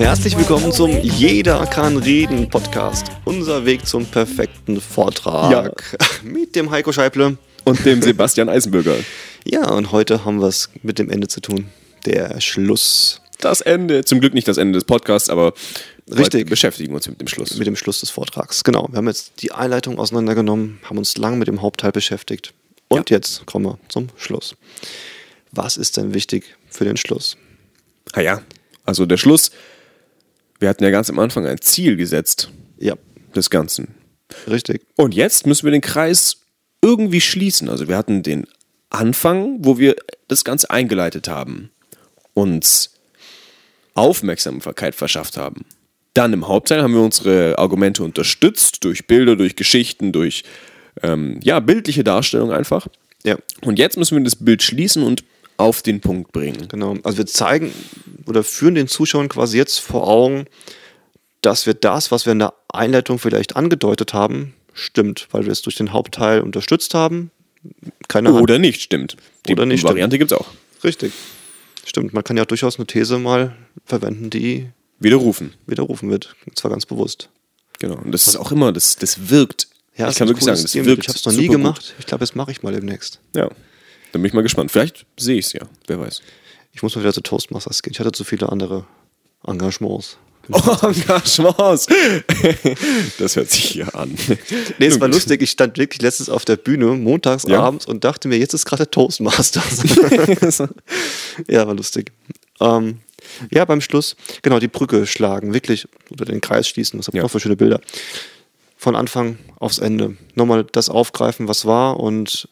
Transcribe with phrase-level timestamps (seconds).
[0.00, 3.08] Herzlich willkommen zum Jeder kann reden Podcast.
[3.26, 5.94] Unser Weg zum perfekten Vortrag.
[6.24, 7.36] Mit dem Heiko Scheible.
[7.64, 8.96] Und dem Sebastian Eisenbürger.
[9.44, 11.68] Ja, und heute haben wir es mit dem Ende zu tun.
[12.06, 13.20] Der Schluss.
[13.40, 14.04] Das Ende.
[14.04, 15.52] Zum Glück nicht das Ende des Podcasts, aber
[16.10, 16.48] Richtig.
[16.48, 17.56] beschäftigen wir uns mit dem Schluss.
[17.56, 18.64] Mit dem Schluss des Vortrags.
[18.64, 18.88] Genau.
[18.90, 22.54] Wir haben jetzt die Einleitung auseinandergenommen, haben uns lang mit dem Hauptteil beschäftigt.
[22.88, 24.56] Und jetzt kommen wir zum Schluss.
[25.52, 27.36] Was ist denn wichtig für den Schluss?
[28.12, 28.42] Ah ja,
[28.84, 29.50] also der Schluss.
[30.60, 32.94] Wir hatten ja ganz am Anfang ein Ziel gesetzt Ja,
[33.34, 33.88] des Ganzen.
[34.46, 34.82] richtig.
[34.96, 36.42] Und jetzt müssen wir den Kreis
[36.82, 37.68] irgendwie schließen.
[37.68, 38.46] Also wir hatten den
[38.90, 39.96] Anfang, wo wir
[40.28, 41.70] das Ganze eingeleitet haben,
[42.34, 42.94] uns
[43.94, 45.64] Aufmerksamkeit verschafft haben.
[46.14, 50.42] Dann im Hauptteil haben wir unsere Argumente unterstützt durch Bilder, durch Geschichten, durch
[51.02, 52.88] ähm, ja, bildliche Darstellung einfach.
[53.24, 55.24] Ja, Und jetzt müssen wir das Bild schließen und
[55.60, 56.68] auf den Punkt bringen.
[56.68, 56.96] Genau.
[57.02, 57.72] Also wir zeigen
[58.26, 60.46] oder führen den Zuschauern quasi jetzt vor Augen,
[61.42, 65.62] dass wir das, was wir in der Einleitung vielleicht angedeutet haben, stimmt, weil wir es
[65.62, 67.30] durch den Hauptteil unterstützt haben.
[68.08, 68.42] Keine Hand.
[68.42, 69.16] Oder nicht, stimmt.
[69.46, 70.48] Die Oder nicht, Variante gibt es auch.
[70.82, 71.12] Richtig.
[71.84, 72.12] Stimmt.
[72.14, 73.54] Man kann ja durchaus eine These mal
[73.84, 75.54] verwenden, die Widerrufen.
[75.66, 76.34] widerrufen wird.
[76.46, 77.28] Und zwar ganz bewusst.
[77.78, 77.96] Genau.
[77.96, 79.68] Und das ist auch immer, das, das wirkt.
[79.96, 81.02] Ja, ich kann wirklich sagen, das wirkt.
[81.04, 81.56] Ich habe es noch nie super gut.
[81.56, 81.94] gemacht.
[81.98, 83.20] Ich glaube, das mache ich mal demnächst.
[83.34, 83.50] Ja.
[84.12, 84.70] Da bin ich mal gespannt.
[84.70, 85.62] Vielleicht sehe ich es ja.
[85.86, 86.20] Wer weiß.
[86.72, 87.92] Ich muss mal wieder zu Toastmasters gehen.
[87.92, 88.86] Ich hatte zu viele andere
[89.46, 90.16] Engagements.
[90.52, 91.86] Oh, Engagements.
[93.18, 94.16] Das hört sich hier an.
[94.78, 95.42] Nee, es war lustig.
[95.42, 97.60] Ich stand wirklich letztens auf der Bühne, montags Ja.
[97.62, 99.82] abends, und dachte mir, jetzt ist gerade Toastmasters.
[101.48, 102.10] ja, war lustig.
[102.58, 102.98] Ähm,
[103.52, 106.98] ja, beim Schluss, genau, die Brücke schlagen, wirklich oder den Kreis schließen.
[106.98, 107.22] Was habt ihr Ja.
[107.24, 107.80] noch für schöne Bilder?
[108.76, 110.16] Von Anfang aufs Ende.
[110.34, 112.48] Nochmal das aufgreifen, was war und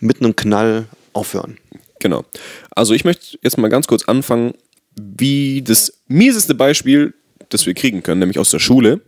[0.00, 1.58] mit einem Knall aufhören.
[1.98, 2.24] Genau.
[2.70, 4.54] Also ich möchte jetzt mal ganz kurz anfangen,
[4.96, 7.14] wie das mieseste Beispiel,
[7.48, 9.00] das wir kriegen können, nämlich aus der Schule.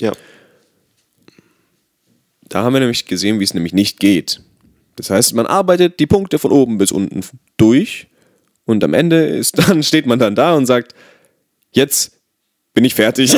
[0.00, 0.12] Ja,
[2.48, 4.40] Da haben wir nämlich gesehen, wie es nämlich nicht geht.
[4.96, 7.22] Das heißt, man arbeitet die Punkte von oben bis unten
[7.56, 8.06] durch
[8.64, 10.94] und am Ende ist dann steht man dann da und sagt,
[11.72, 12.15] jetzt
[12.76, 13.34] bin ich fertig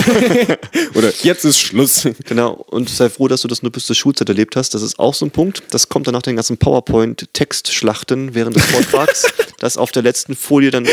[0.95, 2.09] oder jetzt ist Schluss.
[2.25, 2.55] genau.
[2.71, 4.75] Und sei froh, dass du das nur bis zur Schulzeit erlebt hast.
[4.75, 5.63] Das ist auch so ein Punkt.
[5.71, 10.73] Das kommt dann nach den ganzen PowerPoint-Textschlachten während des Vortrags, dass auf der letzten Folie
[10.73, 10.89] dann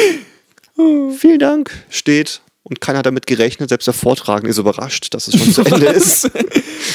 [1.17, 3.69] vielen Dank steht und keiner hat damit gerechnet.
[3.69, 6.29] Selbst der Vortragende ist überrascht, dass es schon zu Ende ist.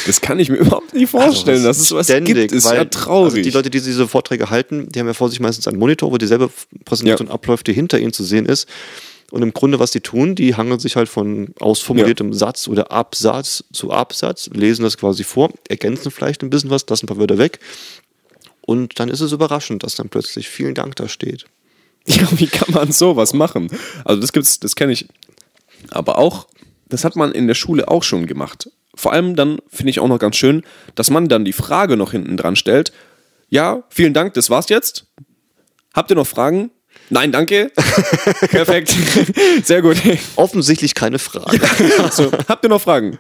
[0.07, 2.53] Das kann ich mir überhaupt nicht vorstellen, dass es was gibt.
[2.53, 3.33] Ist weil, ja traurig.
[3.33, 6.13] Also die Leute, die diese Vorträge halten, die haben ja vor sich meistens einen Monitor,
[6.13, 6.49] wo dieselbe
[6.85, 7.35] Präsentation Ja.
[7.35, 8.69] abläuft, die hinter ihnen zu sehen ist.
[9.31, 13.65] Und im Grunde, was die tun, die hangeln sich halt von ausformuliertem Satz oder Absatz
[13.73, 17.39] zu Absatz, lesen das quasi vor, ergänzen vielleicht ein bisschen was, lassen ein paar Wörter
[17.39, 17.61] weg.
[18.63, 21.47] Und dann ist es überraschend, dass dann plötzlich vielen Dank da steht.
[22.07, 23.69] Ja, wie kann man sowas machen?
[24.05, 25.07] Also das gibt's, das kenne ich.
[25.91, 26.47] Aber auch,
[26.89, 28.71] das hat man in der Schule auch schon gemacht.
[28.95, 30.63] Vor allem dann finde ich auch noch ganz schön,
[30.95, 32.93] dass man dann die Frage noch hinten dran stellt.
[33.49, 35.07] Ja, vielen Dank, das war's jetzt.
[35.95, 36.71] Habt ihr noch Fragen?
[37.11, 37.71] Nein, danke.
[38.51, 38.97] Perfekt.
[39.65, 39.97] Sehr gut.
[40.37, 41.61] Offensichtlich keine Frage.
[42.13, 43.19] So, habt ihr noch Fragen?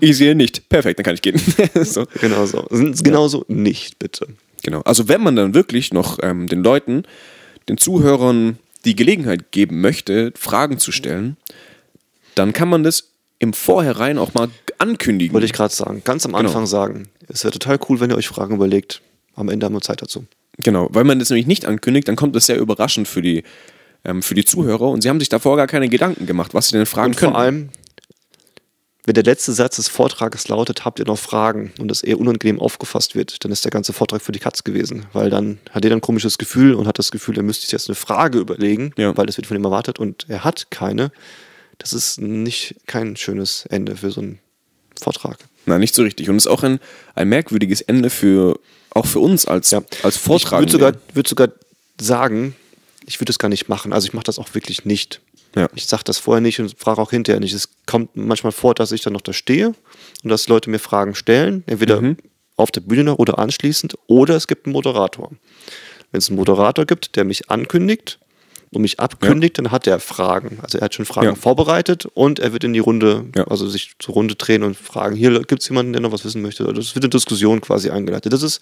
[0.00, 0.68] Ich sehe nicht.
[0.68, 1.40] Perfekt, dann kann ich gehen.
[1.84, 2.06] so.
[2.20, 2.66] Genau so.
[2.70, 4.26] Genauso nicht, bitte.
[4.62, 4.80] Genau.
[4.82, 7.04] Also wenn man dann wirklich noch ähm, den Leuten,
[7.68, 11.36] den Zuhörern die Gelegenheit geben möchte, Fragen zu stellen,
[12.34, 14.48] dann kann man das im Vorhinein auch mal
[14.78, 15.34] ankündigen.
[15.34, 16.02] Wollte ich gerade sagen.
[16.04, 16.46] Ganz am Genau.
[16.48, 17.08] Anfang sagen.
[17.28, 19.02] Es wäre total cool, wenn ihr euch Fragen überlegt.
[19.34, 20.24] Am Ende haben wir Zeit dazu.
[20.58, 23.42] Genau, weil man das nämlich nicht ankündigt, dann kommt das sehr überraschend für die,
[24.04, 26.76] ähm, für die Zuhörer und sie haben sich davor gar keine Gedanken gemacht, was sie
[26.76, 27.32] denn fragen Und können.
[27.32, 27.68] vor allem,
[29.04, 32.58] wenn der letzte Satz des Vortrages lautet, habt ihr noch Fragen und das eher unangenehm
[32.58, 35.06] aufgefasst wird, dann ist der ganze Vortrag für die Katz gewesen.
[35.12, 37.88] Weil dann hat jeder ein komisches Gefühl und hat das Gefühl, er müsste sich jetzt
[37.88, 39.16] eine Frage überlegen, Ja.
[39.16, 41.12] weil das wird von ihm erwartet und er hat keine.
[41.78, 44.40] Das ist nicht kein schönes Ende für so einen
[45.00, 45.38] Vortrag.
[45.66, 46.28] Nein, nicht so richtig.
[46.28, 46.80] Und es ist auch ein,
[47.14, 48.58] ein merkwürdiges Ende für
[48.96, 51.48] auch für uns als, als Ich würde sogar, würd sogar
[52.00, 52.56] sagen,
[53.06, 53.92] ich würde es gar nicht machen.
[53.92, 55.20] Also ich mache das auch wirklich nicht.
[55.54, 55.68] Ja.
[55.74, 57.54] Ich sage das vorher nicht und frage auch hinterher nicht.
[57.54, 59.68] Es kommt manchmal vor, dass ich dann noch da stehe
[60.22, 62.16] und dass Leute mir Fragen stellen, entweder Mhm.
[62.56, 65.30] auf der Bühne noch oder anschließend, oder es gibt einen Moderator.
[66.10, 68.18] Wenn es einen Moderator gibt, der mich ankündigt
[68.72, 70.58] und mich abkündigt, dann hat er Fragen.
[70.62, 71.34] Also er hat schon Fragen Ja.
[71.34, 73.44] vorbereitet und er wird in die Runde, Ja.
[73.48, 76.42] also sich zur Runde drehen und fragen, hier gibt es jemanden, der noch was wissen
[76.42, 76.64] möchte.
[76.64, 78.32] Also Das wird eine Diskussion quasi eingeleitet.
[78.32, 78.60] Das ist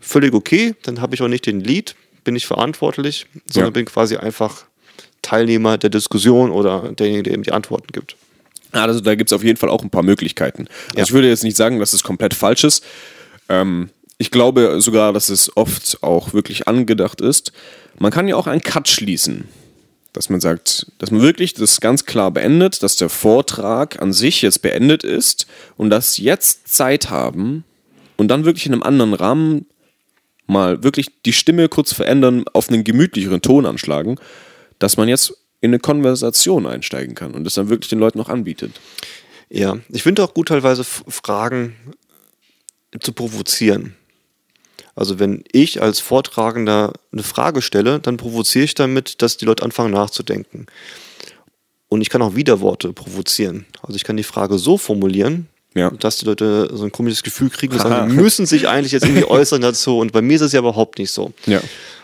[0.00, 1.94] völlig okay, dann habe ich auch nicht den Lead,
[2.24, 3.74] bin ich verantwortlich, sondern Ja.
[3.74, 4.64] bin quasi einfach
[5.22, 8.16] Teilnehmer der Diskussion oder derjenige, der eben die Antworten gibt.
[8.74, 10.66] Ja, Also da gibt es auf jeden Fall auch ein paar Möglichkeiten.
[10.88, 11.02] Also Ja.
[11.04, 12.84] ich würde jetzt nicht sagen, dass es komplett falsch ist.
[13.48, 17.52] Ähm, ich glaube sogar, dass es oft auch wirklich angedacht ist.
[18.00, 19.46] Man kann ja auch einen Cut schließen.
[20.12, 24.42] Dass man sagt, dass man wirklich das ganz klar beendet, dass der Vortrag an sich
[24.42, 27.62] jetzt beendet ist und dass jetzt Zeit haben
[28.16, 29.66] und dann wirklich in einem anderen Rahmen
[30.48, 34.16] mal wirklich die Stimme kurz verändern, auf einen gemütlicheren Ton anschlagen,
[34.80, 38.28] dass man jetzt in eine Konversation einsteigen kann und das dann wirklich den Leuten noch
[38.28, 38.80] anbietet.
[39.48, 41.76] Ja, ich finde auch gut teilweise Fragen
[42.98, 43.94] zu provozieren.
[45.00, 49.62] Also wenn ich als Vortragender eine Frage stelle, dann provoziere ich damit, dass die Leute
[49.62, 50.66] anfangen nachzudenken.
[51.88, 53.64] Und ich kann auch Widerworte provozieren.
[53.82, 55.90] Also ich kann die Frage so formulieren, Ja.
[55.90, 59.06] dass die Leute so ein komisches Gefühl kriegen und sagen, die müssen sich eigentlich jetzt
[59.06, 59.98] irgendwie äußern dazu.
[59.98, 61.32] Und bei mir ist es ja überhaupt nicht so.
[61.46, 61.62] Ja.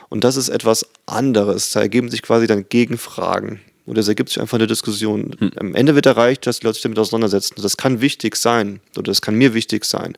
[0.08, 1.72] Und das ist etwas anderes.
[1.72, 3.60] Da ergeben sich quasi dann Gegenfragen.
[3.84, 5.36] Oder es ergibt sich einfach eine Diskussion.
[5.56, 7.56] Am Ende wird erreicht, dass die Leute sich damit auseinandersetzen.
[7.62, 8.80] Das kann wichtig sein.
[8.96, 10.16] Oder das kann mir wichtig sein.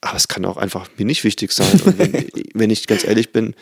[0.00, 1.80] Aber es kann auch einfach mir nicht wichtig sein.
[1.84, 3.54] Und wenn, wenn ich ganz ehrlich bin,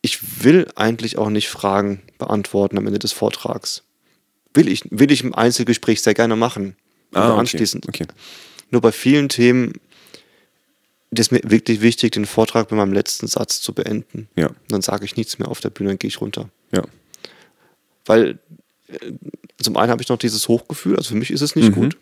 [0.00, 3.82] ich will eigentlich auch nicht Fragen beantworten am Ende des Vortrags.
[4.54, 6.76] Will ich, will ich im Einzelgespräch sehr gerne machen.
[7.12, 7.40] Ah, okay.
[7.40, 7.88] anschließend.
[7.88, 8.06] Okay.
[8.70, 9.74] Nur bei vielen Themen
[11.10, 14.28] ist mir wirklich wichtig, den Vortrag mit meinem letzten Satz zu beenden.
[14.36, 14.50] Ja.
[14.68, 16.48] Dann sage ich nichts mehr auf der Bühne, dann gehe ich runter.
[16.70, 16.84] Ja.
[18.04, 18.38] Weil
[18.88, 19.12] äh,
[19.62, 21.62] zum einen habe ich noch dieses Hochgefühl, also für mich ist es Mhm.
[21.62, 21.98] nicht gut.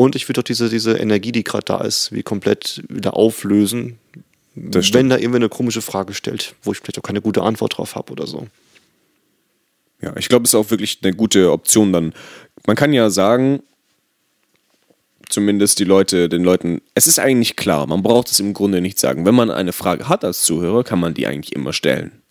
[0.00, 3.98] Und ich würde auch diese, diese Energie, die gerade da ist, wie komplett wieder auflösen,
[4.54, 7.96] wenn da irgendwie eine komische Frage stellt, wo ich vielleicht auch keine gute Antwort drauf
[7.96, 8.46] habe oder so.
[10.00, 12.14] Ja, ich glaube, es ist auch wirklich eine gute Option dann.
[12.66, 13.62] Man kann ja sagen,
[15.28, 18.98] zumindest die Leute, den Leuten, es ist eigentlich klar, man braucht es im Grunde nicht
[18.98, 19.26] sagen.
[19.26, 22.22] Wenn man eine Frage hat als Zuhörer, kann man die eigentlich immer stellen.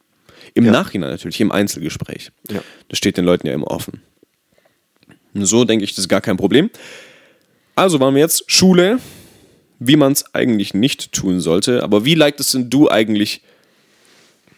[0.56, 0.72] Im Ja.
[0.72, 2.32] Nachhinein natürlich, im Einzelgespräch.
[2.50, 2.64] Ja.
[2.88, 4.02] Das steht den Leuten ja immer offen.
[5.36, 6.72] Und so denke ich, das ist gar kein Problem.
[7.80, 9.00] Also waren wir jetzt Schule,
[9.80, 11.82] wie man es eigentlich nicht tun sollte.
[11.82, 13.42] Aber wie leitest denn du eigentlich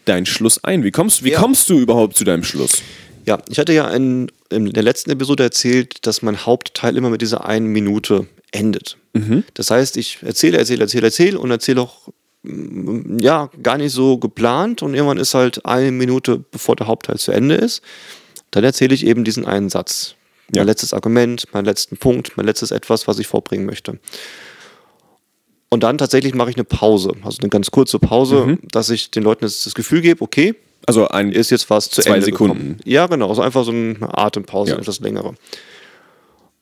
[0.05, 0.83] deinen Schluss ein?
[0.83, 1.39] Wie kommst, wie Ja.
[1.39, 2.81] kommst du überhaupt zu deinem Schluss?
[3.27, 7.21] Ja, ich hatte ja in, in der letzten Episode erzählt, dass mein Hauptteil immer mit
[7.21, 8.97] dieser einen Minute endet.
[9.53, 12.07] Das heißt, ich erzähle, erzähle, erzähle, erzähle und erzähle auch
[12.41, 17.19] mm, ja gar nicht so geplant und irgendwann ist halt eine Minute, bevor der Hauptteil
[17.19, 17.83] zu Ende ist,
[18.49, 20.15] dann erzähle ich eben diesen einen Satz.
[20.53, 20.61] Ja.
[20.61, 23.99] Mein letztes Argument, mein letzten Punkt, mein letztes etwas, was ich vorbringen möchte.
[25.69, 29.23] Und dann tatsächlich mache ich eine Pause, also eine ganz kurze Pause, dass ich den
[29.23, 30.55] Leuten das, das Gefühl gebe, okay,
[30.85, 32.53] Also ein ist jetzt was zu Zwei Ende Sekunden.
[32.57, 32.77] gekommen.
[32.83, 34.77] Ja, genau, also einfach so eine Atempause, Ja.
[34.79, 35.33] etwas längere.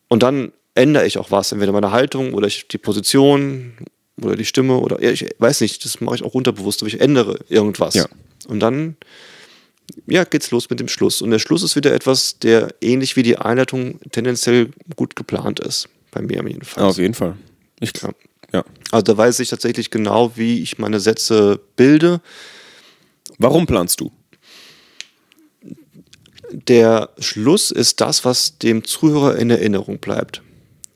[0.09, 3.73] Und dann ändere ich auch was, entweder meine Haltung oder ich, die Position
[4.21, 7.01] oder die Stimme oder ja, ich weiß nicht, das mache ich auch unterbewusst, aber ich
[7.01, 7.95] ändere irgendwas.
[7.95, 8.05] Ja.
[8.47, 8.95] Und dann
[10.07, 11.21] ja, geht's los mit dem Schluss.
[11.21, 15.89] Und der Schluss ist wieder etwas, der ähnlich wie die Einleitung tendenziell gut geplant ist.
[16.11, 16.85] Bei mir jedenfalls.
[16.87, 17.35] auf jeden Fall.
[17.79, 18.11] Ich Ja.
[18.53, 18.65] ja.
[18.91, 22.21] Also da weiß ich tatsächlich genau, wie ich meine Sätze bilde.
[23.37, 24.11] Warum planst du?
[26.51, 30.41] der Schluss ist das, was dem Zuhörer in Erinnerung bleibt.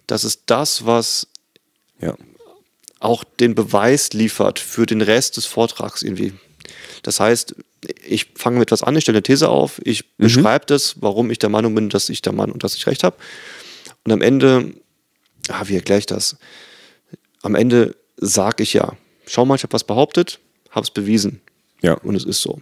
[0.08, 1.28] Das ist das, was
[2.02, 2.16] Ja.
[3.00, 6.34] auch den Beweis liefert für den Rest des Vortrags irgendwie.
[7.04, 7.56] Das heißt,
[8.06, 11.40] ich fange mit etwas an, ich stelle eine These auf, ich beschreibe das, warum ich
[11.40, 13.16] der Meinung bin, dass ich der Mann und dass ich recht habe.
[14.04, 14.74] Und am Ende,
[15.50, 16.38] ah, wie erkläre ich das?
[17.42, 18.96] Am Ende sage ich ja,
[19.28, 20.40] schau mal, ich habe was behauptet,
[20.72, 21.42] habe es bewiesen.
[21.82, 21.94] Ja.
[21.96, 22.62] Und es ist so.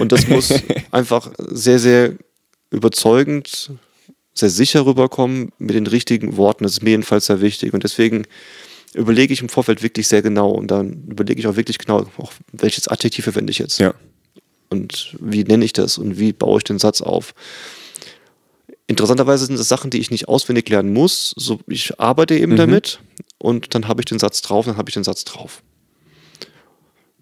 [0.00, 0.52] Und das muss
[0.90, 2.14] einfach sehr, sehr
[2.70, 3.72] überzeugend,
[4.34, 6.64] sehr sicher rüberkommen mit den richtigen Worten.
[6.64, 7.72] Das ist mir jedenfalls sehr wichtig.
[7.74, 8.26] Und deswegen
[8.94, 10.50] überlege ich im Vorfeld wirklich sehr genau.
[10.50, 13.78] Und dann überlege ich auch wirklich genau, auch welches Adjektiv verwende ich jetzt.
[13.78, 13.94] Ja.
[14.70, 17.34] Und wie nenne ich das und wie baue ich den Satz auf.
[18.86, 21.34] Interessanterweise sind das Sachen, die ich nicht auswendig lernen muss.
[21.36, 23.00] So, ich arbeite eben damit
[23.38, 25.62] und dann habe ich den Satz drauf, dann habe ich den Satz drauf.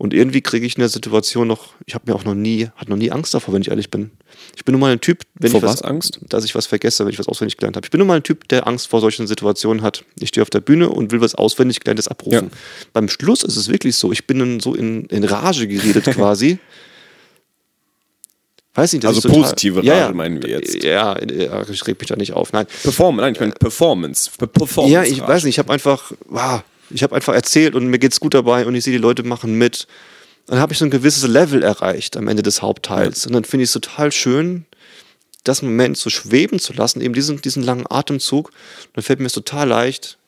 [0.00, 2.88] Und irgendwie kriege ich in der Situation noch, ich habe mir auch noch nie, hatte
[2.88, 4.10] noch nie Angst davor, wenn ich ehrlich bin.
[4.56, 6.18] Ich bin nun mal ein Typ, wenn Vor ich was Angst?
[6.26, 7.84] dass ich was vergesse, wenn ich was auswendig gelernt habe.
[7.84, 10.02] Ich bin nun mal ein Typ, der Angst vor solchen Situationen hat.
[10.18, 12.32] Ich stehe auf der Bühne und will was auswendig gelerntes abrufen.
[12.50, 12.56] Ja.
[12.94, 16.58] Beim Schluss ist es wirklich so, ich bin dann so in, in Rage geredet quasi.
[18.72, 20.82] Weiß nicht, Also total, positive ja, Rage ja, meinen wir jetzt.
[20.82, 22.54] Ja, ich reg mich da nicht auf.
[22.54, 22.66] Nein.
[22.82, 24.30] Performance, nein, ich meine Performance.
[24.38, 27.86] Pe- Performance Ja, ich weiß nicht, ich habe einfach, wow, ich habe einfach erzählt und
[27.86, 29.86] mir geht's gut dabei und ich sehe, die Leute machen mit.
[30.46, 33.26] Dann habe ich so ein gewisses Level erreicht am Ende des Hauptteils.
[33.26, 34.66] Und dann finde ich es total schön,
[35.44, 38.50] das Moment so schweben zu lassen, eben diesen, diesen langen Atemzug.
[38.94, 40.18] Dann fällt mir es total leicht,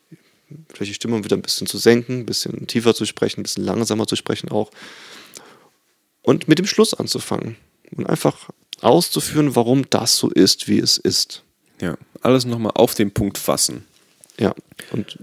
[0.72, 3.64] vielleicht die Stimme wieder ein bisschen zu senken, ein bisschen tiefer zu sprechen, ein bisschen
[3.64, 4.70] langsamer zu sprechen auch.
[6.22, 7.56] Und mit dem Schluss anzufangen.
[7.90, 8.48] Und einfach
[8.80, 11.42] auszuführen, warum das so ist, wie es ist.
[11.80, 13.84] Ja, alles nochmal auf den Punkt fassen.
[14.38, 14.54] Ja,
[14.92, 15.18] und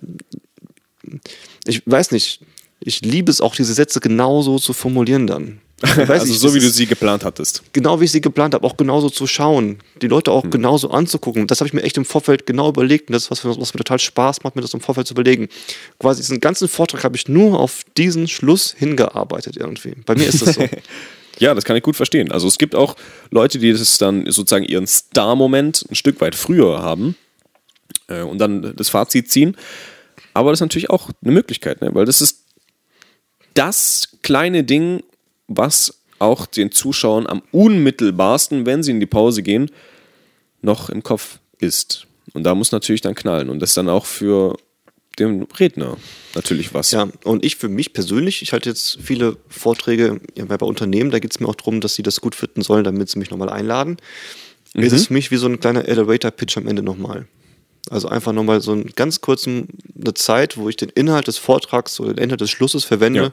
[1.65, 2.41] ich weiß nicht,
[2.79, 5.61] ich liebe es auch, diese Sätze genauso zu formulieren dann.
[6.09, 7.63] Also nicht, so wie du sie geplant hattest.
[7.71, 11.47] Genau wie ich sie geplant habe, auch genauso zu schauen, die Leute auch genauso anzugucken.
[11.47, 13.77] Das habe ich mir echt im Vorfeld genau überlegt und das ist was, was mir
[13.77, 15.47] total Spaß macht, mir das im Vorfeld zu überlegen.
[15.99, 19.95] Quasi diesen ganzen Vortrag habe ich nur auf diesen Schluss hingearbeitet irgendwie.
[20.05, 20.67] Bei mir ist das so.
[21.39, 22.33] Ja, das kann ich gut verstehen.
[22.33, 22.97] Also es gibt auch
[23.31, 27.15] Leute, die das dann sozusagen ihren Star-Moment ein Stück weit früher haben
[28.09, 29.55] äh, und dann das Fazit ziehen.
[30.33, 31.89] Aber das ist natürlich auch eine Möglichkeit, ne?
[31.93, 32.45] weil das ist
[33.53, 35.03] das kleine Ding,
[35.48, 39.71] was auch den Zuschauern am unmittelbarsten, wenn sie in die Pause gehen,
[40.62, 42.07] noch im Kopf ist.
[42.33, 43.50] Und da muss natürlich dann knallen.
[43.50, 44.57] Und das dann auch für
[45.17, 45.98] den Redner
[46.36, 46.91] natürlich was.
[46.91, 51.19] Ja, und ich für mich persönlich, ich halte jetzt viele Vorträge ja, bei Unternehmen, da
[51.19, 53.50] geht es mir auch darum, dass sie das gut finden sollen, damit sie mich nochmal
[53.50, 53.98] einladen.
[54.74, 54.83] Mhm.
[54.83, 57.27] Es ist für mich wie so ein kleiner Elevator-Pitch am Ende nochmal.
[57.89, 59.67] Also einfach nochmal so einen ganz kurzen
[60.00, 63.31] eine Zeit, wo ich den Inhalt des Vortrags oder den Inhalt des Schlusses verwende, Ja.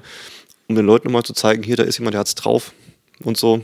[0.69, 2.73] um den Leuten nochmal zu zeigen, hier, da ist jemand, der hat's drauf
[3.23, 3.63] und so.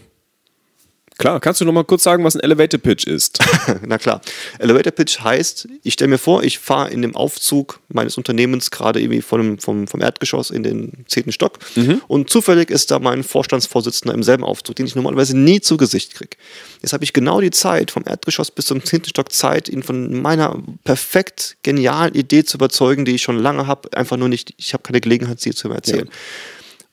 [1.23, 3.39] Klar, kannst du noch mal kurz sagen, was ein Elevator Pitch ist?
[3.87, 4.21] Na klar.
[4.59, 9.01] Elevator Pitch heißt, ich stelle mir vor, ich fahre in dem Aufzug meines Unternehmens gerade
[9.01, 11.61] irgendwie vom, vom, vom Erdgeschoss in den zehnten Stock
[12.09, 16.15] und zufällig ist da mein Vorstandsvorsitzender im selben Aufzug, den ich normalerweise nie zu Gesicht
[16.15, 16.37] kriege.
[16.81, 20.21] Jetzt habe ich genau die Zeit, vom Erdgeschoss bis zum zehnten Stock Zeit, ihn von
[20.21, 24.73] meiner perfekt genialen Idee zu überzeugen, die ich schon lange habe, einfach nur nicht, ich
[24.73, 26.09] habe keine Gelegenheit, sie zu erzählen.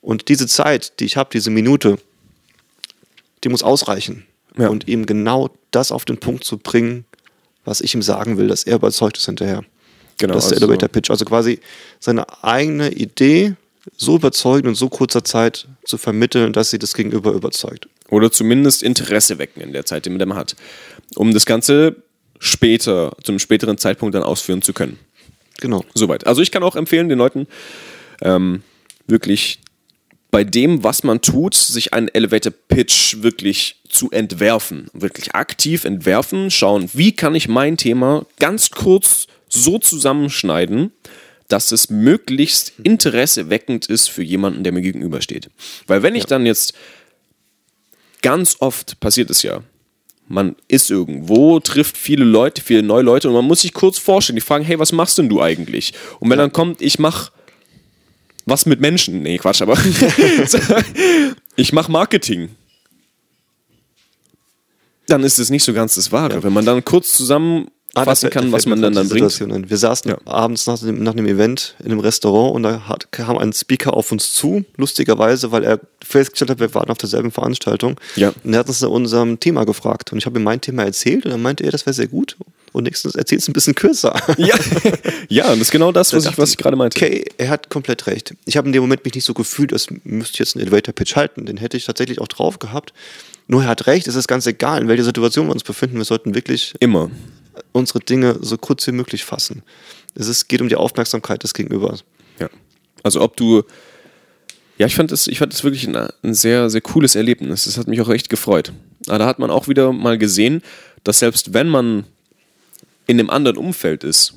[0.01, 1.97] Und diese Zeit, die ich habe, diese Minute,
[3.43, 4.25] die muss ausreichen.
[4.57, 4.69] Ja.
[4.69, 7.05] Und ihm genau das auf den Punkt zu bringen,
[7.65, 9.63] was ich ihm sagen will, dass er überzeugt ist hinterher.
[10.17, 11.09] Genau, das ist der also- Elevator Pitch.
[11.09, 11.59] Also quasi
[11.99, 13.55] seine eigene Idee
[13.95, 17.87] so überzeugend und so kurzer Zeit zu vermitteln, dass sie das Gegenüber überzeugt.
[18.09, 20.55] Oder zumindest Interesse wecken in der Zeit, die man hat.
[21.15, 21.95] Um das Ganze
[22.39, 24.99] später, zum späteren Zeitpunkt dann ausführen zu können.
[25.59, 25.83] Genau.
[25.93, 26.25] Soweit.
[26.27, 27.47] Also ich kann auch empfehlen, den Leuten
[28.21, 28.63] ähm,
[29.07, 29.59] wirklich
[30.31, 34.89] bei dem, was man tut, sich einen Elevator Pitch wirklich zu entwerfen.
[34.93, 40.91] Wirklich aktiv entwerfen, schauen, wie kann ich mein Thema ganz kurz so zusammenschneiden,
[41.47, 45.49] dass es möglichst interesseweckend ist für jemanden, der mir gegenübersteht.
[45.87, 46.73] Weil wenn ich dann jetzt
[48.21, 49.63] ganz oft passiert es ja,
[50.27, 54.35] man ist irgendwo, trifft viele Leute, viele neue Leute und man muss sich kurz vorstellen.
[54.35, 55.93] Die fragen, hey, was machst denn du eigentlich?
[56.19, 57.31] Und wenn dann kommt, ich mach
[58.49, 59.21] was mit Menschen.
[59.21, 59.77] Nee, Quatsch, aber
[61.55, 62.49] ich mach Marketing.
[65.07, 66.43] Dann ist es nicht so ganz das Wahre.
[66.43, 69.41] Wenn man dann kurz zusammenfassen Ah, kann, was man dann, dann bringt.
[69.41, 69.69] Ein.
[69.69, 70.17] Wir saßen Ja.
[70.25, 73.95] abends nach dem, nach dem Event in einem Restaurant und da hat, kam ein Speaker
[73.95, 77.99] auf uns zu, lustigerweise, weil er festgestellt hat, wir waren auf derselben Veranstaltung.
[78.15, 78.31] Ja.
[78.43, 80.11] Und er hat uns nach unserem Thema gefragt.
[80.11, 82.37] Und ich habe ihm mein Thema erzählt und dann meinte er, das wäre sehr gut.
[82.71, 84.15] Und nächstens erzählst du ein bisschen kürzer.
[84.37, 84.55] Ja.
[85.27, 86.97] ja, das ist genau das, was ich, was ich gerade meinte.
[86.97, 88.35] Okay, er hat komplett recht.
[88.45, 91.15] Ich habe in dem Moment mich nicht so gefühlt, als müsste ich jetzt einen Elevator-Pitch
[91.15, 91.45] halten.
[91.45, 92.93] Den hätte ich tatsächlich auch drauf gehabt.
[93.47, 95.97] Nur er hat recht, es ist ganz egal, in welcher Situation wir uns befinden.
[95.97, 97.09] Wir sollten wirklich Immer.
[97.71, 99.63] unsere Dinge so kurz wie möglich fassen.
[100.15, 102.03] Es ist, geht um die Aufmerksamkeit des Gegenübers.
[102.39, 102.49] Ja.
[103.03, 103.63] Also ob du.
[104.77, 107.65] Ja, ich fand das, ich fand das wirklich ein, ein sehr, sehr cooles Erlebnis.
[107.65, 108.71] Das hat mich auch echt gefreut.
[109.07, 110.61] Aber da hat man auch wieder mal gesehen,
[111.03, 112.05] dass selbst wenn man
[113.09, 114.35] in einem anderen Umfeld ist,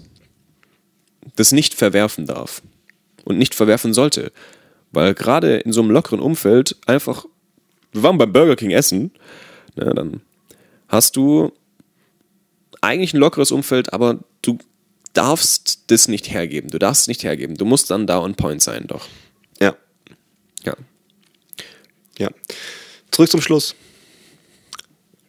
[1.36, 2.62] das nicht verwerfen darf
[3.22, 4.32] und nicht verwerfen sollte.
[4.92, 7.26] Weil gerade in so einem lockeren Umfeld einfach,
[7.92, 9.10] wir waren beim Burger King essen,
[9.76, 10.22] ne, dann
[10.88, 11.52] hast du
[12.80, 14.56] eigentlich ein lockeres Umfeld, aber du
[15.12, 16.70] darfst das nicht hergeben.
[16.70, 17.56] Du darfst es nicht hergeben.
[17.56, 19.06] Du musst dann da on point sein, doch.
[19.60, 19.76] Ja,
[20.64, 20.74] Ja.
[22.16, 22.30] ja.
[23.10, 23.74] Zurück zum Schluss.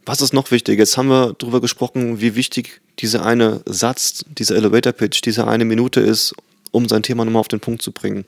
[0.05, 0.79] Was ist noch wichtig?
[0.79, 5.65] Jetzt haben wir darüber gesprochen, wie wichtig dieser eine Satz, dieser Elevator Pitch, diese eine
[5.65, 6.33] Minute ist,
[6.72, 8.25] um sein Thema nochmal auf den Punkt zu bringen.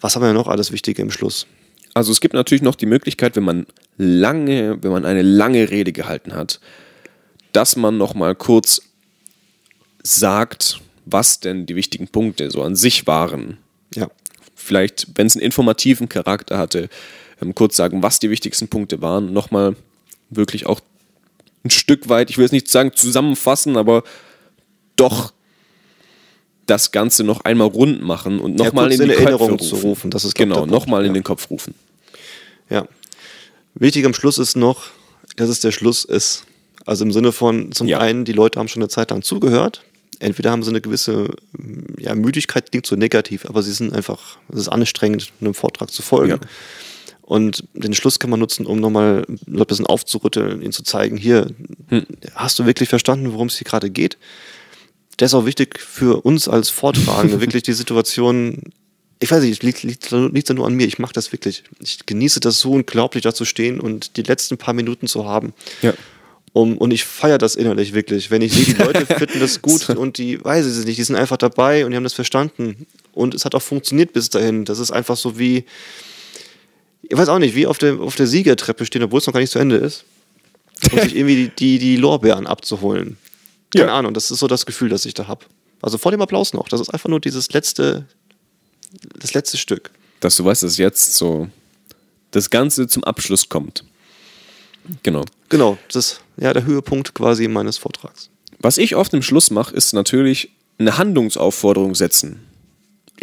[0.00, 1.46] Was haben wir noch alles Wichtige im Schluss?
[1.94, 3.66] Also es gibt natürlich noch die Möglichkeit, wenn man
[3.96, 6.60] lange, wenn man eine lange Rede gehalten hat,
[7.52, 8.82] dass man noch mal kurz
[10.02, 13.58] sagt, was denn die wichtigen Punkte so an sich waren.
[13.94, 14.08] Ja.
[14.54, 16.88] Vielleicht, wenn es einen informativen Charakter hatte,
[17.40, 19.32] ähm, kurz sagen, was die wichtigsten Punkte waren.
[19.32, 19.76] Nochmal
[20.30, 20.80] wirklich auch
[21.64, 24.04] ein Stück weit, ich will jetzt nicht sagen zusammenfassen, aber
[24.96, 25.32] doch
[26.66, 29.50] das Ganze noch einmal rund machen und Ja, nochmal kurz in die in Köpfe Erinnerung
[29.52, 29.66] rufen.
[29.66, 31.14] zu rufen, das ist, genau, nochmal in ja.
[31.14, 31.74] den Kopf rufen.
[32.70, 32.86] Ja.
[33.74, 34.86] Wichtig am Schluss ist noch,
[35.36, 36.44] dass es der Schluss ist.
[36.86, 37.98] Also im Sinne von, zum Ja.
[37.98, 39.82] einen, die Leute haben schon eine Zeit lang zugehört.
[40.20, 41.30] Entweder haben sie eine gewisse
[41.98, 46.02] ja, Müdigkeit, klingt so negativ, aber sie sind einfach, es ist anstrengend, einem Vortrag zu
[46.02, 46.40] folgen.
[47.26, 51.48] Und den Schluss kann man nutzen, um nochmal ein bisschen aufzurütteln, ihnen zu zeigen, hier,
[51.88, 52.04] Hm.
[52.34, 54.18] hast du wirklich verstanden, worum es hier gerade geht?
[55.16, 58.60] Das ist auch wichtig für uns als Vortragende, wirklich die Situation
[59.20, 60.86] ich weiß nicht, liegt, liegt, liegt ja nur an mir.
[60.86, 61.64] Ich mache das wirklich.
[61.80, 65.54] Ich genieße das so unglaublich, da zu stehen und die letzten paar Minuten zu haben.
[65.82, 65.94] Ja.
[66.52, 68.30] Um, und ich feiere das innerlich wirklich.
[68.30, 71.02] Wenn ich sehe, die Leute finden das gut und die, weiß ich es nicht, die
[71.04, 72.86] sind einfach dabei und die haben das verstanden.
[73.12, 74.64] Und es hat auch funktioniert bis dahin.
[74.64, 75.64] Das ist einfach so wie,
[77.08, 79.40] ich weiß auch nicht, wie auf der, auf der Siegertreppe stehen, obwohl es noch gar
[79.40, 80.04] nicht zu Ende ist.
[80.92, 83.16] Und sich irgendwie die, die, die Lorbeeren abzuholen.
[83.74, 83.98] Keine Ja.
[83.98, 85.44] Ahnung, das ist so das Gefühl, das ich da habe.
[85.82, 86.68] Also vor dem Applaus noch.
[86.68, 88.06] Das ist einfach nur dieses letzte,
[89.18, 89.90] das letzte Stück.
[90.20, 91.48] Dass du weißt, dass jetzt so
[92.30, 93.84] das Ganze zum Abschluss kommt.
[95.02, 95.24] Genau.
[95.48, 98.28] Genau, das ist ja der Höhepunkt quasi meines Vortrags.
[98.58, 102.43] Was ich oft im Schluss mache, ist natürlich eine Handlungsaufforderung setzen.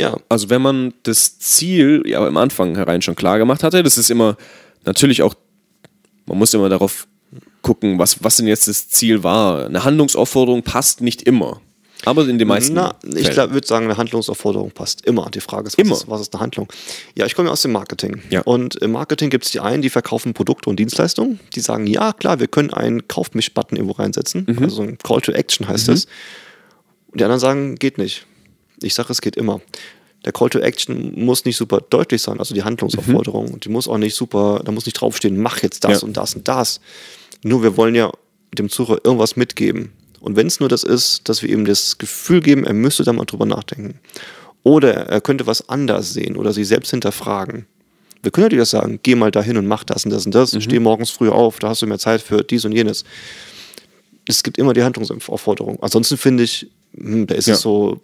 [0.01, 3.97] Ja, Also wenn man das Ziel ja am Anfang herein schon klar gemacht hatte, das
[3.97, 4.37] ist immer
[4.85, 5.33] natürlich auch,
[6.25, 7.07] man muss immer darauf
[7.61, 9.65] gucken, was, was denn jetzt das Ziel war.
[9.65, 11.61] Eine Handlungsaufforderung passt nicht immer.
[12.05, 12.73] Aber in den meisten.
[12.73, 15.29] Na, ich würde sagen, eine Handlungsaufforderung passt immer.
[15.29, 15.95] Die Frage ist, was, Immer.
[15.95, 16.67] Ist, was ist eine Handlung?
[17.15, 18.21] Ja, ich komme ja aus dem Marketing.
[18.29, 18.41] Ja.
[18.41, 21.39] Und im Marketing gibt es die einen, die verkaufen Produkte und Dienstleistungen.
[21.53, 24.45] Die sagen, ja, klar, wir können einen Kauf mich Button irgendwo reinsetzen.
[24.47, 24.63] Mhm.
[24.63, 26.05] Also so ein Call to Action heißt das.
[27.11, 28.25] Und die anderen sagen, geht nicht.
[28.81, 29.61] Ich sage, es geht immer.
[30.25, 33.51] Der Call to Action muss nicht super deutlich sein, also die Handlungsaufforderung.
[33.51, 36.07] Und die muss auch nicht super, da muss nicht draufstehen, mach jetzt das Ja.
[36.07, 36.79] und das und das.
[37.43, 38.11] Nur wir wollen ja
[38.57, 39.93] dem Zuhörer irgendwas mitgeben.
[40.19, 43.13] Und wenn es nur das ist, dass wir ihm das Gefühl geben, er müsste da
[43.13, 43.99] mal drüber nachdenken.
[44.63, 47.65] Oder er könnte was anders sehen oder sich selbst hinterfragen.
[48.21, 50.55] Wir können natürlich das sagen, geh mal dahin und mach das und das und das,
[50.61, 53.03] steh morgens früh auf, da hast du mehr Zeit für dies und jenes.
[54.27, 55.79] Es gibt immer die Handlungsaufforderung.
[55.81, 57.53] Ansonsten finde ich, da ist Ja.
[57.55, 57.99] es so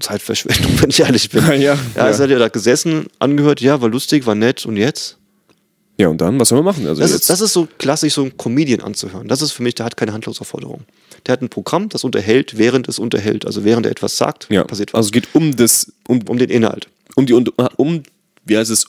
[0.00, 1.44] Zeitverschwendung, wenn ich ehrlich bin.
[1.46, 2.08] Ja, ja, ja.
[2.08, 5.16] ist halt ja da gesessen, angehört, ja, war lustig, war nett und jetzt?
[5.98, 6.86] Ja, und dann, was soll man machen?
[6.86, 9.28] Also Das jetzt, ist, das ist so klassisch, so ein Comedian anzuhören.
[9.28, 10.84] Das ist für mich, der hat keine Handlungsaufforderung.
[11.26, 13.44] Der hat ein Programm, das unterhält, während es unterhält.
[13.44, 14.98] Also während er etwas sagt, ja, passiert was.
[14.98, 16.88] also es geht um das, um, um den Inhalt.
[17.16, 17.44] um die, um,
[17.76, 18.02] um
[18.46, 18.86] wie heißt es?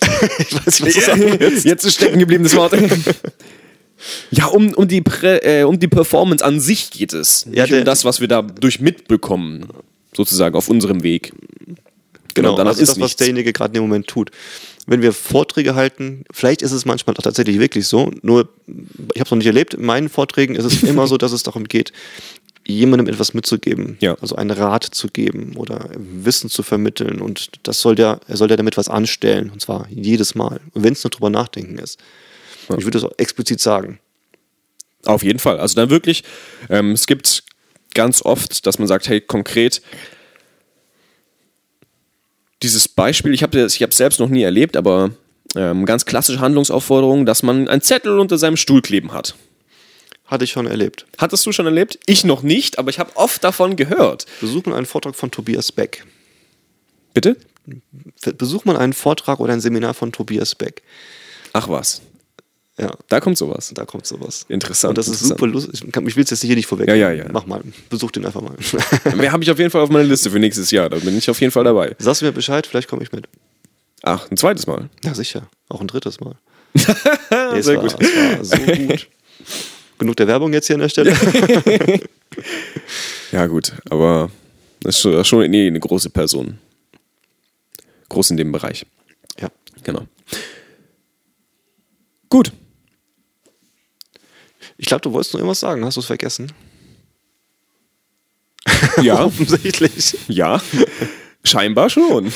[0.38, 1.64] Ich weiß nicht, was sagen willst.
[1.64, 2.72] Jetzt ist stecken geblieben, das Wort.
[4.30, 7.46] Ja, um, um, die Prä, äh, um die Performance an sich geht es.
[7.46, 9.66] Nicht Ja, der- um das, was wir dadurch mitbekommen,
[10.14, 11.32] sozusagen auf unserem Weg.
[12.34, 13.16] Genau, danach das ist ist das, was nichts.
[13.16, 14.30] derjenige gerade in dem Moment tut.
[14.86, 18.48] Wenn wir Vorträge halten, vielleicht ist es manchmal auch tatsächlich wirklich so, nur
[19.14, 21.42] ich habe es noch nicht erlebt, in meinen Vorträgen ist es immer so, dass es
[21.42, 21.92] darum geht,
[22.66, 24.16] jemandem etwas mitzugeben, Ja.
[24.20, 28.48] also einen Rat zu geben oder Wissen zu vermitteln und das soll der, er soll
[28.48, 31.98] der damit was anstellen und zwar jedes Mal, wenn es nur drüber nachdenken ist.
[32.70, 33.98] Ich würde das auch explizit sagen.
[35.04, 35.58] Auf jeden Fall.
[35.58, 36.24] Also dann wirklich,
[36.68, 37.44] ähm, es gibt
[37.94, 39.82] ganz oft, dass man sagt, hey, konkret,
[42.62, 45.10] dieses Beispiel, ich habe es selbst noch nie erlebt, aber
[45.54, 49.34] ähm, ganz klassische Handlungsaufforderung, dass man einen Zettel unter seinem Stuhl kleben hat.
[50.26, 51.06] Hatte ich schon erlebt.
[51.18, 52.00] Hattest du schon erlebt?
[52.06, 54.26] Ich noch nicht, aber ich habe oft davon gehört.
[54.40, 56.04] Besuch mal einen Vortrag von Tobias Beck.
[57.14, 57.36] Bitte?
[58.36, 60.82] Besuch mal einen Vortrag oder ein Seminar von Tobias Beck.
[61.52, 62.02] Ach was,
[62.78, 63.70] Ja, da kommt sowas.
[63.74, 64.44] da kommt sowas.
[64.48, 64.90] Interessant.
[64.90, 65.40] Und das ist interessant.
[65.40, 65.82] super lustig.
[65.82, 66.88] Ich, kann- ich will es jetzt hier nicht vorweg.
[66.88, 67.24] Ja, ja, ja.
[67.32, 67.62] Mach mal.
[67.88, 68.54] Besuch den einfach mal.
[69.16, 70.90] Mehr habe ich auf jeden Fall auf meiner Liste für nächstes Jahr.
[70.90, 71.96] Da bin ich auf jeden Fall dabei.
[71.98, 73.28] Sagst du mir Bescheid, vielleicht komme ich mit.
[74.02, 74.90] Ach, ein zweites Mal.
[75.02, 75.48] Ja, sicher.
[75.70, 76.34] Auch ein drittes Mal.
[76.74, 77.96] nee, es, Sehr war, gut.
[77.98, 79.08] es war so gut.
[79.98, 81.16] Genug der Werbung jetzt hier an der Stelle.
[83.32, 84.30] Ja, gut, aber
[84.80, 86.58] das ist schon, das ist schon nee, eine große Person.
[88.10, 88.84] Groß in dem Bereich.
[89.40, 89.48] ja.
[89.82, 90.02] Genau.
[92.28, 92.52] Gut.
[94.78, 95.84] Ich glaube, du wolltest noch irgendwas sagen.
[95.84, 96.52] Hast du es vergessen?
[99.02, 100.16] Ja, Offensichtlich.
[100.28, 100.60] ja.
[101.44, 102.32] Scheinbar schon.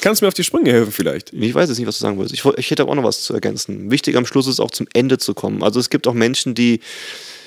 [0.00, 1.32] Kannst du mir auf die Sprünge helfen vielleicht?
[1.32, 2.34] Ich weiß jetzt nicht, was du sagen wolltest.
[2.34, 3.90] Ich, ich hätte aber auch noch was zu ergänzen.
[3.90, 5.62] Wichtig am Schluss ist auch zum Ende zu kommen.
[5.62, 6.80] Also es gibt auch Menschen, die,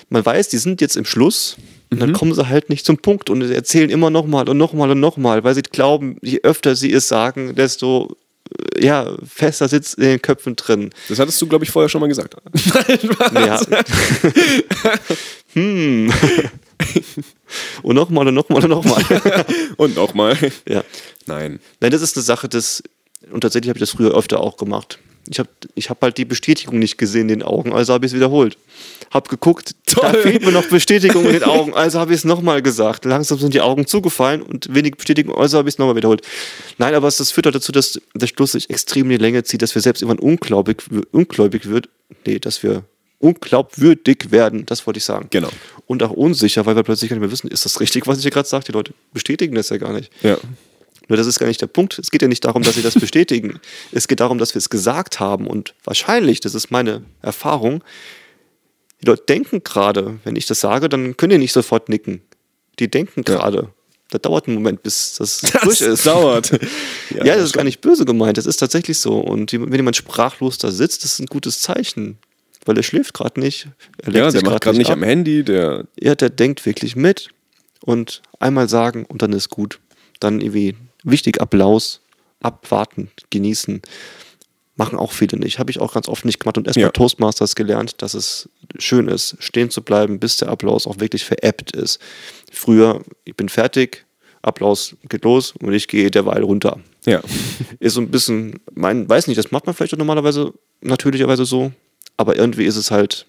[0.10, 1.56] man weiß, die sind jetzt im Schluss
[1.90, 5.00] und dann kommen sie halt nicht zum Punkt und erzählen immer nochmal und nochmal und
[5.00, 8.16] nochmal, weil sie glauben, je öfter sie es sagen, desto
[8.80, 10.92] ja, fester sitzt in den Köpfen drin.
[11.10, 12.36] Das hattest du, glaube ich, vorher schon mal gesagt.
[13.34, 13.60] Ja.
[15.54, 16.12] hm.
[17.84, 19.46] und nochmal und nochmal und nochmal.
[19.78, 20.38] Und nochmal.
[20.68, 20.84] ja.
[21.26, 21.60] Nein.
[21.80, 22.84] Nein, das ist eine Sache, das,
[23.32, 25.00] und tatsächlich habe ich das früher öfter auch gemacht.
[25.30, 28.12] Ich habe ich hab halt die Bestätigung nicht gesehen in den Augen, also habe ich
[28.12, 28.58] es wiederholt.
[29.12, 30.22] Hab geguckt, da Toll.
[30.22, 33.06] fehlt mir noch Bestätigung in den Augen, also habe ich es nochmal gesagt.
[33.06, 36.22] Langsam sind die Augen zugefallen und wenig Bestätigung, also habe ich es nochmal wiederholt.
[36.78, 39.44] Nein, aber es, das führt halt dazu, dass der Schluss sich extrem in die Länge
[39.44, 41.90] zieht, dass wir selbst irgendwann ungläubig, ungläubig wird,
[42.26, 42.84] nee, dass wir
[43.20, 45.28] unglaubwürdig werden, das wollte ich sagen.
[45.30, 45.50] Genau.
[45.86, 48.24] Und auch unsicher, weil wir plötzlich gar nicht mehr wissen, ist das richtig, was ich
[48.24, 48.66] hier gerade sage?
[48.66, 50.12] Die Leute bestätigen das ja gar nicht.
[50.24, 50.38] Ja.
[51.12, 52.00] Nur das ist gar nicht der Punkt.
[52.00, 53.60] Es geht ja nicht darum, dass sie das bestätigen.
[53.92, 55.46] Es geht darum, dass wir es gesagt haben.
[55.46, 57.84] Und wahrscheinlich, das ist meine Erfahrung,
[59.02, 62.22] die Leute denken gerade, wenn ich das sage, dann können die nicht sofort nicken.
[62.80, 63.36] Die denken Ja.
[63.36, 63.74] gerade.
[64.10, 66.06] das dauert einen Moment, bis das, durch ist.
[66.06, 66.52] dauert.
[67.14, 69.20] Ja, das ist gar nicht böse gemeint, das ist tatsächlich so.
[69.20, 72.20] Und wenn jemand sprachlos da sitzt, das ist ein gutes Zeichen.
[72.66, 73.68] Weil er schläft gerade nicht.
[74.02, 74.94] Er Ja, sich der macht gerade nicht ab.
[74.98, 75.88] am Handy, der.
[76.00, 77.28] Ja, der denkt wirklich mit
[77.84, 79.80] und einmal sagen und dann ist gut.
[80.22, 82.02] Dann irgendwie wichtig Applaus,
[82.42, 83.82] abwarten, genießen.
[84.78, 85.60] Machen auch viele nicht.
[85.60, 86.88] Habe ich auch ganz oft nicht gemacht und erst Ja.
[86.88, 91.26] bei Toastmasters gelernt, dass es schön ist, stehen zu bleiben, bis der Applaus auch wirklich
[91.26, 92.00] veräppt ist.
[92.52, 94.06] Früher, ich bin fertig,
[94.42, 96.80] Applaus geht los und ich gehe derweil runter.
[97.06, 97.22] Ja.
[97.80, 101.72] Ist so ein bisschen, mein, weiß nicht, das macht man vielleicht auch normalerweise, natürlicherweise so,
[102.18, 103.28] aber irgendwie ist es halt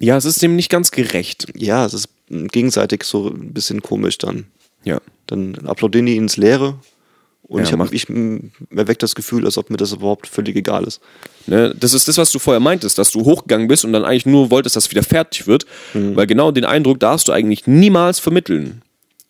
[0.00, 1.46] Ja, es ist dem nicht ganz gerecht.
[1.56, 4.46] ja, es ist gegenseitig so ein bisschen komisch dann.
[4.84, 5.00] Ja.
[5.26, 6.76] Dann applaudieren die ins Leere
[7.42, 8.08] und Ja, ich, hab, ich
[8.70, 11.00] erweckt das Gefühl, als ob mir das überhaupt völlig egal ist.
[11.46, 14.26] Ne, das ist das, was du vorher meintest, dass du hochgegangen bist und dann eigentlich
[14.26, 18.20] nur wolltest, dass es wieder fertig wird, weil genau den Eindruck darfst du eigentlich niemals
[18.20, 18.82] vermitteln.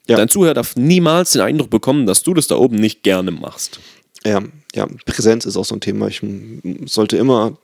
[0.09, 0.17] Ja.
[0.17, 3.81] Dein Zuhörer darf niemals den Eindruck bekommen, dass du das da oben nicht gerne machst.
[4.25, 4.43] Ja,
[4.75, 6.09] ja, Präsenz ist auch so ein Thema.
[6.09, 6.23] Ich
[6.87, 7.57] sollte immer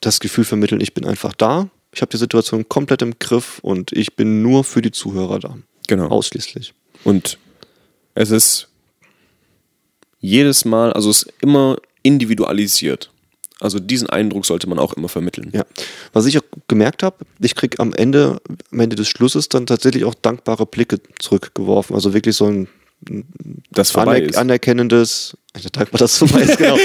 [0.00, 1.70] das Gefühl vermitteln, ich bin einfach da.
[1.94, 5.56] Ich habe die Situation komplett im Griff und ich bin nur für die Zuhörer da.
[5.86, 6.08] Genau.
[6.08, 6.74] Ausschließlich.
[7.06, 7.38] Und
[8.14, 8.66] es ist
[10.18, 13.12] jedes Mal, also es ist immer individualisiert.
[13.60, 15.52] Also diesen Eindruck sollte man auch immer vermitteln.
[15.54, 15.64] Ja.
[16.12, 18.40] Was ich auch gemerkt habe, ich kriege am Ende,
[18.72, 21.94] am Ende des Schlusses dann tatsächlich auch dankbare Blicke zurückgeworfen.
[21.94, 22.66] Also wirklich so ein
[23.70, 24.36] Das vorbei aner ist.
[24.36, 25.36] anerkennendes,
[25.72, 26.76] dankbar, dass es vorbei ist, genau.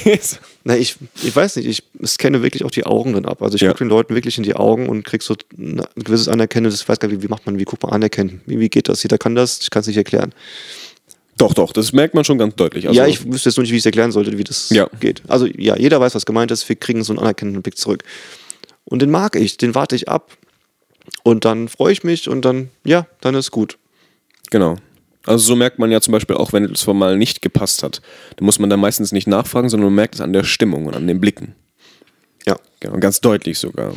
[0.64, 3.42] Na, ich, ich weiß nicht, ich scanne wirklich auch die Augen dann ab.
[3.42, 3.68] Also ich Ja.
[3.68, 6.98] gucke den Leuten wirklich in die Augen und krieg so ein gewisses Anerkennendes, ich weiß
[6.98, 8.40] gar nicht, wie, wie macht man, wie guckt man anerkennen?
[8.46, 9.02] Wie, wie geht das?
[9.02, 10.32] Jeder kann das, ich kann es nicht erklären.
[11.36, 12.86] Doch, doch, das merkt man schon ganz deutlich.
[12.88, 14.88] Also, ja, ich wüsste jetzt nur nicht, wie ich es erklären sollte, wie das Ja.
[14.98, 15.22] geht.
[15.28, 18.02] Also ja, jeder weiß, was gemeint ist, wir kriegen so einen anerkennenden Blick zurück.
[18.84, 20.36] Und den mag ich, den warte ich ab.
[21.22, 23.78] Und dann freue ich mich und dann, ja, dann ist gut.
[24.50, 24.76] Genau.
[25.26, 28.00] Also so merkt man ja zum Beispiel auch, wenn es mal nicht gepasst hat.
[28.36, 30.96] Da muss man dann meistens nicht nachfragen, sondern man merkt es an der Stimmung und
[30.96, 31.54] an den Blicken.
[32.46, 32.56] Ja.
[32.80, 33.92] Genau, ganz deutlich sogar.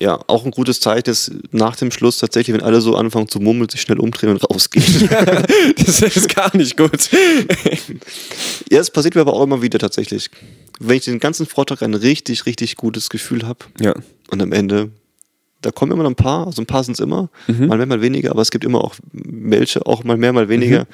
[0.00, 3.40] Ja, auch ein gutes Zeichen ist nach dem Schluss tatsächlich, wenn alle so anfangen zu
[3.40, 5.08] mummeln, sich schnell umdrehen und rausgehen.
[5.86, 7.08] das ist gar nicht gut.
[8.70, 10.30] Ja, es passiert mir aber auch immer wieder tatsächlich.
[10.78, 13.94] Wenn ich den ganzen Vortrag ein richtig, richtig gutes Gefühl habe Ja.
[14.30, 14.90] und am Ende,
[15.62, 17.66] da kommen immer noch ein paar, also ein paar sind es immer, Mhm.
[17.66, 20.80] mal mehr, mal weniger, aber es gibt immer auch welche, auch mal mehr, mal weniger,
[20.80, 20.86] Mhm.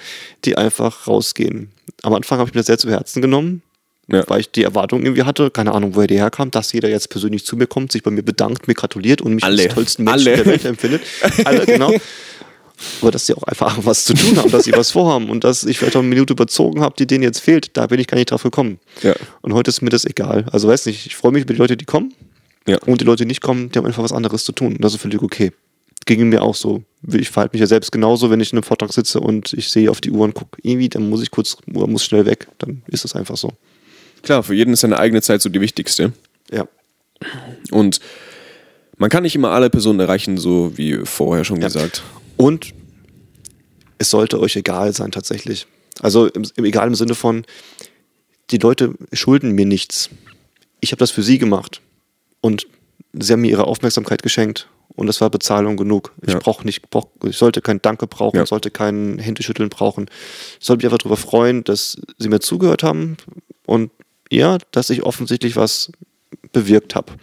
[0.44, 1.70] die einfach rausgehen.
[2.02, 3.62] Am Anfang habe ich mir das sehr zu Herzen genommen,
[4.08, 4.24] Ja.
[4.28, 7.44] weil ich die Erwartung irgendwie hatte, keine Ahnung, woher die herkam, dass jeder jetzt persönlich
[7.44, 9.64] zu mir kommt, sich bei mir bedankt, mir gratuliert und mich Alle.
[9.64, 10.36] als tollsten Menschen Alle.
[10.36, 11.02] der Welt empfindet.
[11.44, 11.92] Alle, genau.
[13.00, 15.62] Aber dass sie auch einfach was zu tun haben, dass sie was vorhaben und dass
[15.64, 18.16] ich vielleicht auch eine Minute überzogen habe, die denen jetzt fehlt, da bin ich gar
[18.16, 18.78] nicht drauf gekommen.
[19.02, 19.14] Ja.
[19.42, 20.46] Und heute ist mir das egal.
[20.50, 22.12] Also weiß nicht, ich freue mich über die Leute, die kommen.
[22.66, 22.78] Ja.
[22.86, 24.74] Und die Leute, die nicht kommen, die haben einfach was anderes zu tun.
[24.74, 25.52] Und das ist völlig okay.
[26.06, 26.82] Ging mir auch so.
[27.12, 29.90] Ich verhalte mich ja selbst genauso, wenn ich in einem Vortrag sitze und ich sehe
[29.90, 32.46] auf die Uhr und gucke, irgendwie, dann muss ich kurz, oder muss schnell weg.
[32.58, 33.52] Dann ist das einfach so.
[34.22, 36.12] Klar, für jeden ist seine eigene Zeit so die wichtigste.
[36.50, 36.66] Ja.
[37.70, 38.00] Und
[38.96, 41.66] man kann nicht immer alle Personen erreichen, so wie vorher schon Ja.
[41.68, 42.02] gesagt.
[42.36, 42.74] Und
[43.98, 45.66] es sollte euch egal sein, tatsächlich.
[46.00, 47.44] Also im, im egal im Sinne von,
[48.50, 50.10] die Leute schulden mir nichts.
[50.80, 51.80] Ich habe das für sie gemacht.
[52.44, 52.66] Und
[53.14, 54.68] sie haben mir ihre Aufmerksamkeit geschenkt.
[54.96, 56.12] Und das war Bezahlung genug.
[56.20, 56.38] Ich Ja.
[56.38, 58.44] brauche nicht, brauch, ich sollte kein Danke brauchen, Ja.
[58.44, 60.10] sollte kein Händeschütteln brauchen.
[60.60, 63.16] Ich sollte mich einfach darüber freuen, dass sie mir zugehört haben
[63.64, 63.90] und
[64.30, 65.90] ja, dass ich offensichtlich was
[66.52, 67.14] bewirkt habe.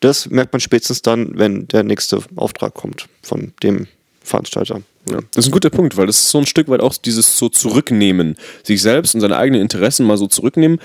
[0.00, 3.86] Das merkt man spätestens dann, wenn der nächste Auftrag kommt von dem
[4.22, 4.82] Veranstalter.
[5.08, 5.20] Ja.
[5.32, 7.48] Das ist ein guter Punkt, weil das ist so ein Stück weit auch dieses so
[7.48, 10.78] zurücknehmen, sich selbst und seine eigenen Interessen mal so zurücknehmen,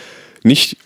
[0.43, 0.77] nicht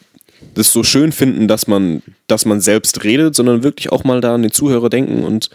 [0.54, 4.36] das so schön finden, dass man, dass man selbst redet, sondern wirklich auch mal da
[4.36, 5.50] an den Zuhörer denken und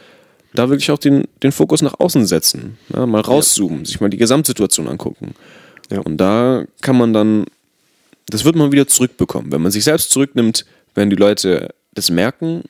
[0.54, 2.78] da wirklich auch den, den Fokus nach außen setzen.
[2.94, 5.34] Ja, mal rauszoomen, sich mal die Gesamtsituation angucken.
[5.90, 6.00] Ja.
[6.00, 7.46] Und da kann man dann,
[8.26, 9.52] das wird man wieder zurückbekommen.
[9.52, 12.62] Wenn man sich selbst zurücknimmt, werden die Leute das merken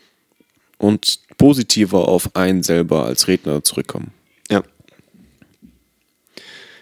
[0.79, 4.13] und positiver auf einen selber als Redner zurückkommen.
[4.51, 4.63] Ja.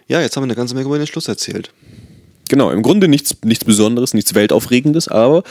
[0.07, 1.73] Ja, jetzt haben wir eine ganze Menge über den Schluss erzählt.
[2.51, 5.45] Genau, im Grunde nichts, nichts Besonderes, nichts Weltaufregendes, aber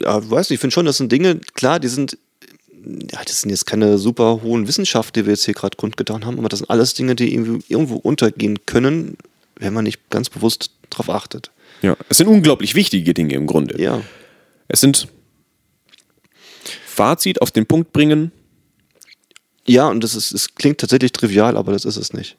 [0.00, 2.16] Ja, du weißt, ich finde schon, das sind Dinge, klar, die sind,
[3.10, 6.38] ja, das sind jetzt keine super hohen Wissenschaft, die wir jetzt hier gerade kundgetan haben,
[6.38, 9.16] aber das sind alles Dinge, die irgendwo untergehen können,
[9.56, 11.50] wenn man nicht ganz bewusst drauf achtet.
[11.82, 13.82] ja, es sind unglaublich wichtige Dinge im Grunde.
[13.82, 14.00] Ja.
[14.68, 15.08] Es sind
[16.86, 18.30] Fazit auf den Punkt bringen.
[19.66, 22.36] Ja, und das ist, es klingt tatsächlich trivial, aber das ist es nicht.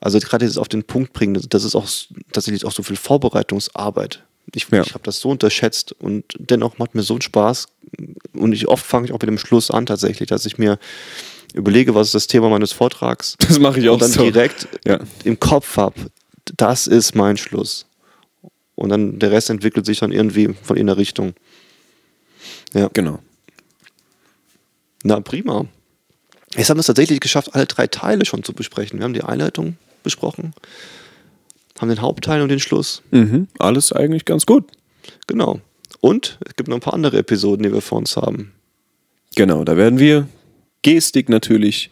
[0.00, 1.88] Also gerade dieses auf den Punkt bringen, das- ist auch
[2.32, 4.22] tatsächlich auch so viel Vorbereitungsarbeit.
[4.54, 4.82] Ich, Ja.
[4.82, 7.66] ich habe das so unterschätzt und dennoch macht mir so einen Spaß.
[8.32, 10.78] Und ich oft fange ich auch mit dem Schluss an tatsächlich, dass ich mir
[11.54, 14.22] überlege, was ist das Thema meines Vortrags Das mache ich auch und dann so.
[14.22, 15.00] direkt Ja.
[15.24, 15.94] im Kopf habe,
[16.56, 17.86] das ist mein Schluss.
[18.74, 21.34] Und dann der Rest entwickelt sich dann irgendwie von in der Richtung.
[22.72, 23.18] Ja, Genau.
[25.04, 25.66] na prima.
[26.56, 28.98] Jetzt haben wir es tatsächlich geschafft, alle drei Teile schon zu besprechen.
[28.98, 30.54] Wir haben die Einleitung besprochen,
[31.80, 33.02] haben den Hauptteil und den Schluss.
[33.10, 33.48] Mhm.
[33.58, 34.64] Alles eigentlich ganz gut.
[35.26, 35.60] Genau.
[36.00, 38.52] Und es gibt noch ein paar andere Episoden, die wir vor uns haben.
[39.36, 40.28] Genau, da werden wir
[40.82, 41.90] Gestik natürlich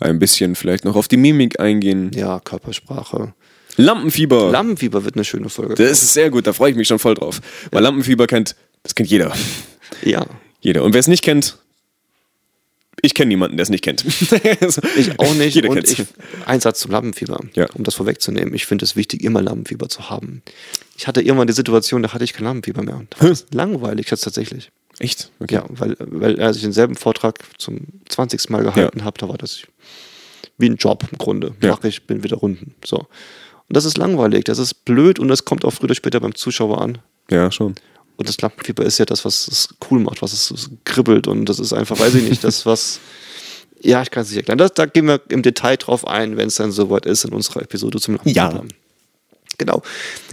[0.00, 2.10] ein bisschen vielleicht noch auf die Mimik eingehen.
[2.14, 3.34] Ja, Körpersprache.
[3.76, 4.50] Lampenfieber.
[4.50, 5.74] Lampenfieber wird eine schöne Folge.
[5.74, 7.40] das ist sehr gut, da freue ich mich schon voll drauf.
[7.70, 9.32] Weil Lampenfieber kennt, das kennt jeder.
[10.02, 10.26] ja.
[10.62, 10.82] Jeder.
[10.84, 11.56] Und wer es nicht kennt,
[13.02, 14.04] ich kenne niemanden, der es nicht kennt.
[14.96, 15.54] Ich auch nicht.
[15.54, 16.04] Jeder und ich,
[16.46, 17.66] ein Satz zum Lampenfieber, Ja.
[17.74, 18.54] um das vorwegzunehmen.
[18.54, 20.42] Ich finde es wichtig, immer Lampenfieber zu haben.
[20.96, 23.02] Ich hatte irgendwann die Situation, da hatte ich kein Lampenfieber mehr.
[23.18, 24.70] Da war langweilig jetzt tatsächlich.
[24.98, 25.30] Echt?
[25.40, 25.54] Okay.
[25.56, 28.50] Ja, weil, weil als ich denselben Vortrag zum 20.
[28.50, 29.62] Mal gehalten habe, da war das
[30.58, 31.54] wie ein Job im Grunde.
[31.62, 31.70] Ja.
[31.70, 32.74] Mache ich, bin wieder runden.
[32.84, 32.98] So.
[32.98, 36.34] Und das ist langweilig, das ist blöd und das kommt auch früher oder später beim
[36.34, 36.98] Zuschauer an.
[37.30, 37.76] Ja, schon.
[38.20, 41.58] Und das Lampenfieber ist ja das, was es cool macht, was es, kribbelt und das
[41.58, 43.00] ist einfach, weiß ich nicht, das, was.
[43.82, 44.58] Ja, ich kann es nicht erklären.
[44.58, 47.62] Das, da gehen wir im Detail drauf ein, wenn es dann soweit ist in unserer
[47.62, 48.52] Episode zum Lampenfieber.
[48.56, 48.62] Ja.
[49.56, 49.82] Genau.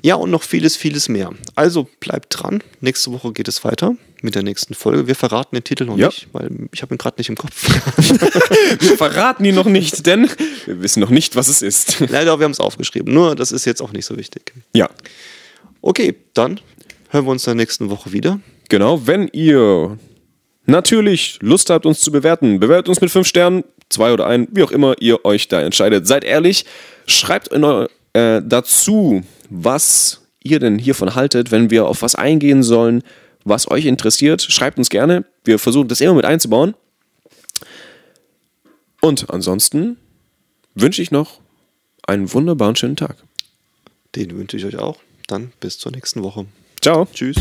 [0.04, 1.32] Ja, und noch vieles, vieles mehr.
[1.56, 2.62] Also bleibt dran.
[2.82, 5.08] Nächste Woche geht es weiter mit der nächsten Folge.
[5.08, 6.08] Wir verraten den Titel noch Ja.
[6.08, 7.70] nicht, weil ich habe ihn gerade nicht im Kopf.
[8.82, 10.30] Wir verraten ihn noch nicht, denn
[10.66, 12.02] wir wissen noch nicht, was es ist.
[12.02, 13.14] Leider, wir haben es aufgeschrieben.
[13.14, 14.52] Nur, das ist jetzt auch nicht so wichtig.
[14.74, 14.90] Ja,
[15.82, 16.60] Okay, dann
[17.10, 18.40] hören wir uns in der nächsten Woche wieder.
[18.70, 19.06] genau.
[19.08, 19.98] Wenn ihr
[20.66, 24.64] natürlich Lust habt, uns zu bewerten, bewertet uns mit fünf Sternen, zwei oder ein, wie
[24.64, 26.06] auch immer ihr euch da entscheidet.
[26.08, 26.66] Seid ehrlich,
[27.06, 32.64] schreibt in eu- äh, dazu, was ihr denn hiervon haltet, wenn wir auf was eingehen
[32.64, 33.02] sollen,
[33.46, 34.42] was euch interessiert.
[34.42, 35.24] Schreibt uns gerne.
[35.46, 36.74] Wir versuchen das immer mit einzubauen.
[39.02, 39.98] Und ansonsten
[40.76, 41.40] wünsche ich noch
[42.06, 43.16] einen wunderbaren schönen Tag.
[44.16, 44.98] Den wünsche ich euch auch.
[45.28, 46.46] Dann bis zur nächsten Woche.
[46.88, 47.06] Ciao.
[47.14, 47.36] Tschüss.